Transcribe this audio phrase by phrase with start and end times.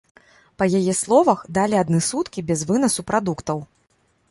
[0.61, 3.65] Па яе словах, далі адны суткі без вынасу прадуктаў.